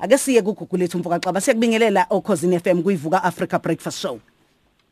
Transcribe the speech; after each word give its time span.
ake 0.00 0.18
siye 0.18 0.42
kugugu 0.42 0.76
lethu 0.76 0.98
mfokaxaba 0.98 1.40
siyakubingelela 1.40 2.06
okhosini 2.10 2.60
FM 2.60 2.82
kuyivuka 2.82 3.22
Africa 3.24 3.58
Breakfast 3.62 3.98
Show. 3.98 4.20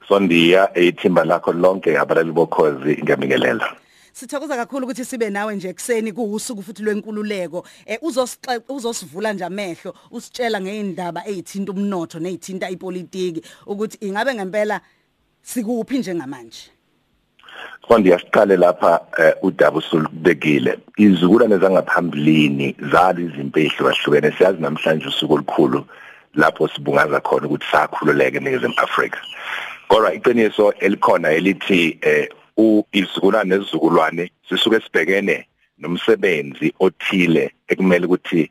Sondiya 0.09 0.71
ethimba 0.79 1.25
lakho 1.25 1.53
lonke 1.53 1.99
abalali 1.99 2.33
bokhozi 2.33 3.03
ngiyabingelela. 3.03 3.77
Sithokoza 4.13 4.57
kakhulu 4.57 4.85
ukuthi 4.87 5.05
sibe 5.05 5.31
nawe 5.31 5.57
nje 5.57 5.69
ekseni 5.69 6.13
kuusuku 6.13 6.63
futhi 6.63 6.83
lwenkululeko. 6.83 7.67
Eh 7.87 7.99
uzosivula 8.69 9.33
nje 9.33 9.45
amehlo 9.45 9.95
usitshela 10.11 10.61
ngeindaba 10.61 11.27
ezithinta 11.27 11.73
umnotho 11.73 12.19
nezithinta 12.19 12.71
ipolitiki 12.71 13.43
ukuthi 13.67 13.99
ingabe 14.01 14.35
ngempela 14.35 14.81
sikuphi 15.43 15.99
njengamanje 15.99 16.78
Konde 17.83 18.11
yasiqale 18.11 18.57
lapha 18.57 19.01
udaba 19.43 19.79
usulubekile 19.79 20.79
izizukulwane 20.97 21.59
zangaphambilini 21.59 22.77
zali 22.93 23.25
izinto 23.25 23.61
ezihlukahlukene 23.61 24.33
siyazi 24.37 24.61
namhlanje 24.61 25.07
usuku 25.09 25.35
olukhulu 25.35 25.87
lapho 26.35 26.69
sibungaza 26.69 27.21
khona 27.21 27.47
ukuthi 27.47 27.67
sakhululeke 27.73 28.37
eNingizimu 28.37 28.75
Afrika. 28.77 29.19
Kodwa 29.89 30.15
iqiniso 30.15 30.73
elikhona 30.81 31.31
elithi 31.31 31.99
eh 32.03 32.29
izizukulwane 32.93 33.51
nezizukulwane 33.51 34.31
sisuke 34.49 34.81
sibhekene 34.81 35.47
nomsebenzi 35.79 36.75
othile 36.81 37.53
ekumele 37.69 38.07
ukuthi 38.07 38.51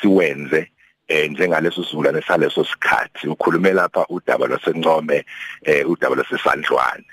siwenze 0.00 0.70
eh 1.08 1.30
njengaleso 1.30 1.82
sizukulwane 1.84 2.22
saleso 2.22 2.64
sikhathi. 2.64 3.28
Ukhulume 3.28 3.72
lapha 3.72 4.06
udaba 4.08 4.46
lwasencome 4.46 5.24
eh 5.64 5.90
udaba 5.90 6.14
lwasesandlwane. 6.14 7.04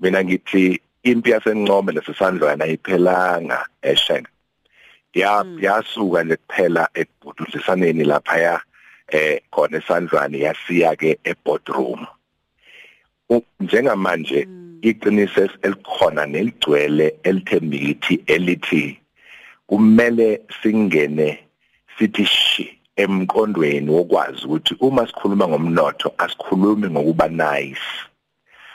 Mina 0.00 0.24
ngithi 0.24 0.80
impi 1.02 1.30
yasencome 1.30 1.92
lesesandlwane 1.92 2.64
ayiphelanga 2.64 3.66
esheng 3.82 4.26
ya 5.14 5.44
yasuka 5.60 6.24
nje 6.24 6.36
kuphela 6.36 6.88
ekubududlisaneni 6.94 8.04
lapha 8.04 8.38
ya 8.38 8.60
eh 9.08 9.40
khona 9.50 9.78
esandlwane 9.78 10.38
yasiya 10.38 10.96
ke 10.96 11.18
eboardroom. 11.24 12.06
Njengamanje 13.60 14.48
iqiniso 14.82 15.48
elikhona 15.62 16.26
neligcwele 16.26 17.14
elithembithi 17.22 18.14
elithi 18.26 18.98
kumele 19.66 20.40
singene 20.62 21.38
sithi 21.98 22.24
shi 22.24 22.78
emqondweni 22.96 23.90
wokwazi 23.90 24.44
ukuthi 24.46 24.76
uma 24.80 25.06
sikhuluma 25.06 25.48
ngomnotho 25.48 26.14
asikhulumi 26.18 26.90
ngokuba 26.90 27.28
nice. 27.28 27.88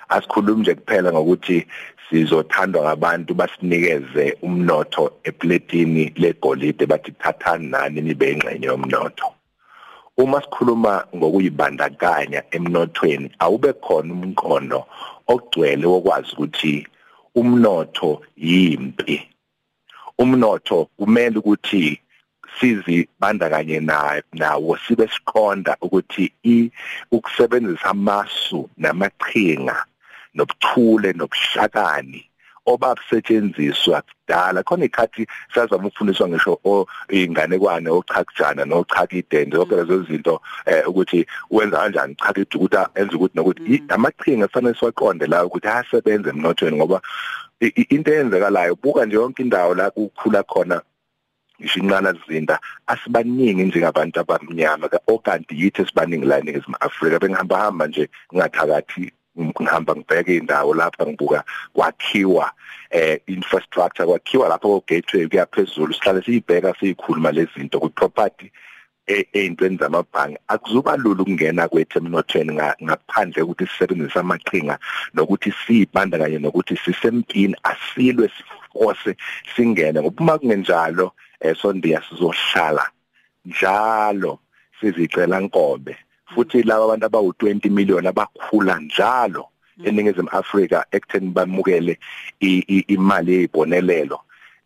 Asikhulumi 0.10 0.62
nje 0.62 0.76
kuphela 0.76 1.12
ngokuthi 1.12 1.68
sizothandwa 2.10 2.82
ngabantu 2.82 3.34
basinikeze 3.34 4.38
umnotho 4.42 5.12
epletini 5.24 6.04
legolide 6.16 6.86
bathi 6.86 7.12
thathani 7.12 7.68
nani 7.68 8.02
nibe 8.02 8.32
ingxenye 8.32 8.68
yomnotho. 8.68 9.28
Uma 10.18 10.42
sikhuluma 10.42 10.94
ngokuyibandakanya 11.16 12.44
emnothweni 12.56 13.32
awube 13.40 13.74
khona 13.74 14.14
umqondo 14.14 14.80
ogcwele 15.28 15.86
wokwazi 15.86 16.32
ukuthi 16.34 16.88
umnotho 17.36 18.22
yimpi. 18.36 19.16
Umnotho 20.18 20.90
kumele 20.98 21.38
ukuthi 21.40 22.02
sizibandakanye 22.60 23.80
nawo 24.34 24.78
sibe 24.78 25.08
siqonda 25.08 25.78
ukuthi 25.82 26.26
ukusebenzisa 27.12 27.90
amasu 27.90 28.70
namaqhinga 28.78 29.86
nobuthule 30.34 31.14
nobuhlakani 31.14 32.28
obabusetshenziswa 32.68 34.02
kudala. 34.02 34.64
Khona 34.64 34.86
ikhathi 34.86 35.28
sazama 35.54 35.88
ukufundiswa 35.88 36.28
ngisho 36.28 36.88
inganekwane 37.10 37.90
ochakujana 37.90 38.66
nochakidende 38.66 39.56
zonke 39.58 39.76
lezo 39.76 40.04
zinto 40.04 40.42
ukuthi 40.88 41.26
wenza 41.52 41.78
kanjani? 41.78 42.16
Chakide 42.16 42.56
ukuthi 42.56 42.78
enze 42.96 43.16
ukuthi 43.16 43.38
nokuthi 43.38 43.84
amaqhinga 43.90 44.48
kufanele 44.48 44.76
siwaqonde 44.80 45.28
la 45.28 45.46
ukuthi 45.46 45.68
ayasebenza 45.68 46.30
emnothweni 46.30 46.78
ngoba 46.78 47.02
into 47.60 48.12
eyenzekalayo 48.12 48.76
buka 48.76 49.06
nje 49.06 49.16
yonke 49.16 49.42
indawo 49.42 49.76
la 49.76 49.90
kukhula 49.92 50.44
khona 50.44 50.82
ngisho 51.60 51.80
inqala 51.80 52.14
zinda 52.28 52.60
asibaningi 52.88 53.64
njengabantu 53.64 54.20
abamnyama 54.20 54.90
okanti 55.08 55.56
yithi 55.62 55.86
sibaningi 55.86 56.26
la 56.26 56.40
eNingizimu 56.40 56.76
Afrika. 56.80 57.20
Bengihamba 57.20 57.58
hamba 57.58 57.88
nje 57.88 58.10
ngathakathi 58.36 59.12
ngihamba 59.40 59.96
ngibheke 59.96 60.36
indawo 60.36 60.74
lapha 60.74 61.06
ngibuka 61.06 61.44
kwakhiwa 61.74 62.52
eh 62.90 63.20
infrastructure 63.28 64.08
kwakhiwa 64.08 64.50
lapho 64.50 64.84
gateway 64.88 65.28
kuyaphezulu 65.28 65.94
sihlale 65.94 66.22
siyibheka 66.22 66.74
siyikhuluma 66.80 67.32
lezi 67.32 67.52
zinto 67.58 67.80
ku 67.80 67.90
property 67.90 68.52
eyintweni 69.08 69.78
zamabhangi 69.78 70.38
akuzuba 70.48 70.98
lula 70.98 71.22
ukungena 71.22 71.68
kwethu 71.68 71.98
emnothweni 72.00 72.54
ngaphandle 72.84 73.42
ukuthi 73.42 73.68
sisebenzise 73.68 74.20
amaqhinga 74.20 74.80
nokuthi 75.14 75.54
sibanda 75.62 76.18
kanye 76.20 76.40
nokuthi 76.40 76.76
sisempini 76.78 77.56
asilwe 77.64 78.30
sifose 78.36 79.16
singene. 79.56 80.02
Ngoba 80.02 80.22
uma 80.24 80.38
kungenjalo 80.40 81.12
esondiya 81.40 82.02
sizohlala 82.10 82.86
njalo 83.46 84.40
sizicela 84.80 85.40
nkombe 85.40 85.98
futhi 86.34 86.64
laba 86.64 86.84
abantu 86.86 87.06
abawu20 87.08 87.70
million 87.70 88.08
abakhula 88.08 88.80
njalo 88.80 89.48
eningizimu 89.84 90.30
Afrika 90.32 90.86
ekutheni 90.92 91.30
bamukele 91.30 92.00
imali 92.96 93.34
yezibonelelo 93.34 94.20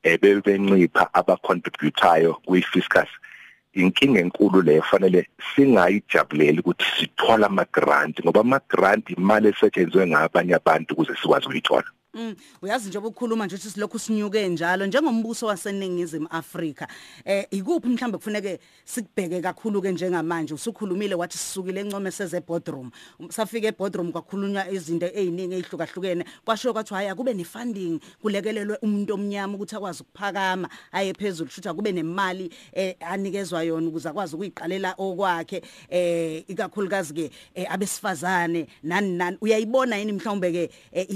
ebebencipha 0.04 1.14
abacontributayo 1.14 2.32
kwi-fiscus 2.46 3.12
inkinga 3.74 4.20
enkulu 4.20 4.62
leyo 4.62 4.82
fanele 4.82 5.28
singayijabuleli 5.56 6.60
ukuthi 6.60 6.86
sithola 6.98 7.48
ama 7.48 7.66
grant 7.76 8.16
ngoba 8.24 8.42
ama 8.42 8.60
grant 8.70 9.10
imali 9.10 9.48
esetshenzwe 9.48 10.08
ngabanye 10.08 10.56
abantu 10.56 10.94
ukuze 10.94 11.14
sikwazi 11.16 11.46
ukuyithola. 11.46 11.90
Mm 12.14 12.36
uyazi 12.62 12.90
nje 12.90 12.98
ukukhuluma 12.98 13.46
nje 13.46 13.56
ukuthi 13.56 13.70
silokhu 13.70 14.00
sinyuke 14.00 14.48
njalo. 14.50 14.86
Njengombuso 14.86 15.46
waseningizimu 15.46 16.28
Afrika 16.30 16.88
eh 17.26 17.48
ikuphi 17.52 17.88
mhlambe 17.88 18.18
kufuneke 18.18 18.60
sikubheke 18.86 19.42
kakhulu 19.42 19.82
ke 19.82 19.92
njengamanje? 19.92 20.54
Usukhulumile 20.54 21.16
wathi 21.16 21.38
sisukile 21.38 21.82
encome 21.82 22.12
seze 22.12 22.42
boardroom 22.42 22.92
safika 23.30 23.68
eboardroom 23.68 24.12
kwakhulunywa 24.12 24.72
izinto 24.72 25.06
eziningi 25.06 25.56
ezihlukahlukene 25.56 26.26
kwasho 26.46 26.74
kwathi 26.74 26.94
haya 26.94 27.16
kube 27.16 27.34
nefunding 27.34 28.00
kulekelelwe 28.22 28.78
umuntu 28.82 29.14
omnyama 29.14 29.54
ukuthi 29.56 29.76
akwazi 29.76 30.04
ukuphakama 30.04 30.70
aye 30.92 31.14
phezulu 31.14 31.50
futhi 31.50 31.70
kube 31.70 31.92
nemali 31.92 32.52
eh 32.74 32.96
anikezwa 33.00 33.64
yona 33.64 33.88
ukuze 33.88 34.10
akwazi 34.10 34.36
ukuyiqalela 34.36 34.96
okwakhe. 34.98 35.62
Eh 35.90 36.44
ikakhulukazi 36.48 37.14
ke 37.14 37.32
abesifazane 37.70 38.68
nani 38.84 39.18
nani. 39.18 39.38
Uyayibona 39.42 39.98
yini 39.98 40.12
mhlawumbe 40.12 40.52
ke 40.52 40.70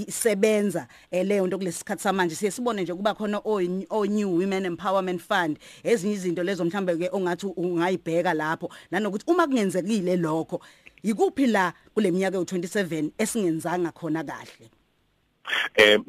isebenza? 0.08 0.85
Leyo 1.12 1.48
nto 1.48 1.58
kulesikhathi 1.58 2.04
samanje 2.04 2.36
siye 2.36 2.52
sibone 2.52 2.82
nje 2.82 2.94
kuba 2.94 3.14
khona 3.14 3.42
o 3.46 4.06
new 4.06 4.30
women 4.38 4.66
empowerment 4.66 5.22
fund. 5.22 5.60
Ezinye 5.84 6.14
izinto 6.14 6.44
lezo 6.44 6.66
mhlambe 6.66 6.98
ke 6.98 7.10
ongathi 7.12 7.46
ungayibheka 7.46 8.34
lapho. 8.34 8.70
Nanokuthi 8.92 9.26
uma 9.28 9.48
kungenzekile 9.48 10.18
lokho 10.18 10.62
ikuphi 11.04 11.48
la 11.48 11.74
kuleminyaka 11.94 12.38
u27 12.38 13.12
esingenzanga 13.18 13.92
khona 13.92 14.24
kahle? 14.24 14.70
Eh 15.76 16.00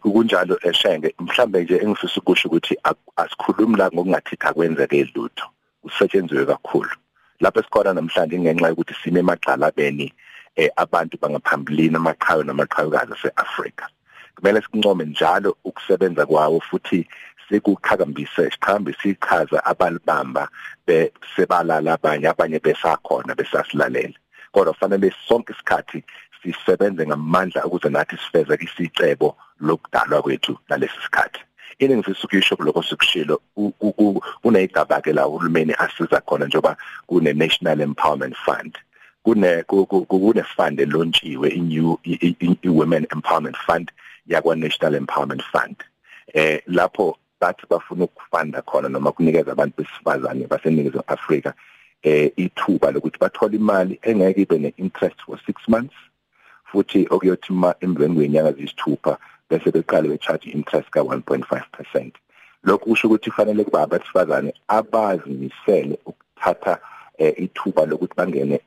kunjalo 0.00 0.58
eshenge 0.62 1.14
mhlambe 1.18 1.64
nje 1.64 1.76
engifisa 1.76 2.20
ukusho 2.20 2.48
ukuthi 2.48 2.76
asikhulumi 3.16 3.76
la 3.76 3.90
ngokungathitha 3.90 4.52
kwenzeke 4.52 5.10
lutho. 5.14 5.46
Kusetshenzwe 5.82 6.46
kakhulu. 6.46 6.90
Lapho 7.40 7.60
esikhona 7.60 7.92
namhlanje 7.94 8.38
ngenxa 8.38 8.68
yokuthi 8.68 8.94
sine 9.02 9.20
emagxalabeni 9.20 10.12
eh 10.56 10.70
abantu 10.76 11.18
bangaphambilini 11.18 11.96
amaqhawe 11.96 12.44
namaqhawekazi 12.44 13.12
aseAfrika. 13.12 13.88
Kumele 14.38 14.62
sincome 14.62 15.04
njalo 15.04 15.56
ukusebenza 15.64 16.26
kwawo 16.26 16.60
futhi 16.60 17.08
sikuqhakambise 17.48 18.50
siqhakambise 18.50 19.10
ichaza 19.10 19.64
abalibamba 19.64 20.48
besebalala 20.86 21.92
abanye 21.92 22.28
abanye 22.28 22.58
besakhona 22.58 23.34
besasilalela. 23.34 24.14
Kodwa 24.52 24.74
fanele 24.74 25.12
sonke 25.28 25.52
isikhathi 25.52 26.04
sisebenze 26.42 27.06
ngamandla 27.06 27.64
ukuze 27.64 27.88
nathi 27.88 28.16
sifeze 28.16 28.54
isicebo 28.60 29.36
lokudalwa 29.60 30.22
kwethu 30.22 30.58
nalesi 30.68 31.00
sikhathi. 31.04 31.40
Ini 31.78 31.96
ngifisa 31.96 32.24
ukuyisho 32.24 32.56
lokho 32.60 32.82
sikushilo 32.82 33.40
kuneyigaba 34.42 35.00
ke 35.00 35.12
la 35.12 35.26
uhulumeni 35.26 35.74
asiza 35.78 36.20
khona 36.20 36.46
njoba 36.46 36.76
kune 37.06 37.32
National 37.32 37.80
Empowerment 37.80 38.36
Fund. 38.36 38.78
Kune 39.22 39.62
kune 39.62 40.42
fund 40.42 40.80
elontshiwe 40.80 41.48
i-new 41.48 41.98
i-women 42.62 43.06
empowerment 43.12 43.56
fund. 43.56 43.90
Yakwa 44.28 44.56
National 44.56 44.94
Empowerment 44.94 45.42
Fund 45.52 45.76
eh 46.34 46.62
lapho 46.66 47.16
bathi 47.40 47.66
bafuna 47.70 48.04
ukufunda 48.04 48.62
khona 48.62 48.88
noma 48.88 49.12
kunikeza 49.12 49.52
abantu 49.52 49.74
besifazane 49.82 50.46
baseningizimu 50.46 51.02
Afrika 51.06 51.54
eh 52.02 52.32
ithuba 52.36 52.90
lokuthi 52.90 53.18
bathole 53.18 53.56
imali 53.56 53.98
engeke 54.02 54.40
ibe 54.42 54.58
ne-interest 54.58 55.18
for 55.26 55.38
6 55.48 55.54
months 55.68 55.96
futhi 56.72 57.06
okuyothi 57.10 57.52
ma 57.52 57.74
emveni 57.80 58.14
kwenyanga 58.14 58.52
zisithupha 58.52 59.18
bese 59.50 59.70
beqale 59.70 60.08
becharge 60.08 60.50
interest 60.50 60.90
ka 60.90 61.00
1.5% 61.00 62.10
lokhu 62.64 62.88
kusho 62.88 63.08
ukuthi 63.08 63.30
kufanele 63.30 63.64
kuba 63.64 63.82
abesifazane 63.82 64.54
abazimisele 64.68 65.98
ukuthatha 66.06 66.78
eh, 67.18 67.34
ithuba 67.36 67.86
lokuthi 67.86 68.14
bangene 68.16 68.60